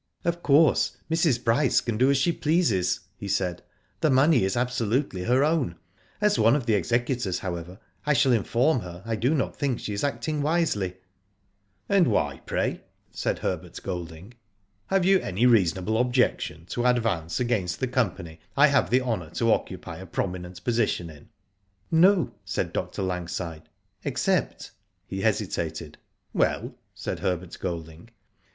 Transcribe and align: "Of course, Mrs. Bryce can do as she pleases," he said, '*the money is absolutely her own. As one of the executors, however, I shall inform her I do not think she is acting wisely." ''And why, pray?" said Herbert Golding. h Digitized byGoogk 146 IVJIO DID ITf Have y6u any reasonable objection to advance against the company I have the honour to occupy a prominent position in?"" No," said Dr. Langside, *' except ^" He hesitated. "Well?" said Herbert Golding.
"Of 0.25 0.41
course, 0.41 0.97
Mrs. 1.11 1.43
Bryce 1.43 1.79
can 1.79 1.95
do 1.95 2.09
as 2.09 2.17
she 2.17 2.31
pleases," 2.31 3.01
he 3.17 3.27
said, 3.27 3.61
'*the 3.99 4.09
money 4.09 4.43
is 4.43 4.57
absolutely 4.57 5.25
her 5.25 5.43
own. 5.43 5.75
As 6.19 6.39
one 6.39 6.55
of 6.55 6.65
the 6.65 6.73
executors, 6.73 7.37
however, 7.37 7.77
I 8.03 8.13
shall 8.13 8.31
inform 8.31 8.79
her 8.79 9.03
I 9.05 9.15
do 9.15 9.35
not 9.35 9.55
think 9.55 9.79
she 9.79 9.93
is 9.93 10.03
acting 10.03 10.41
wisely." 10.41 10.97
''And 11.87 12.07
why, 12.07 12.41
pray?" 12.47 12.81
said 13.11 13.37
Herbert 13.37 13.79
Golding. 13.83 14.29
h 14.29 14.31
Digitized 14.31 14.31
byGoogk 14.33 14.73
146 14.73 14.73
IVJIO 14.73 14.73
DID 14.73 14.85
ITf 14.87 14.87
Have 14.87 15.03
y6u 15.03 15.27
any 15.27 15.45
reasonable 15.45 16.01
objection 16.01 16.65
to 16.65 16.85
advance 16.87 17.39
against 17.39 17.79
the 17.79 17.87
company 17.87 18.39
I 18.57 18.67
have 18.73 18.89
the 18.89 19.01
honour 19.01 19.29
to 19.29 19.53
occupy 19.53 19.97
a 19.97 20.07
prominent 20.07 20.63
position 20.63 21.11
in?"" 21.11 21.29
No," 21.91 22.33
said 22.43 22.73
Dr. 22.73 23.03
Langside, 23.03 23.69
*' 23.89 24.03
except 24.03 24.59
^" 24.61 24.71
He 25.05 25.21
hesitated. 25.21 25.99
"Well?" 26.33 26.73
said 26.95 27.19
Herbert 27.19 27.55
Golding. 27.59 28.09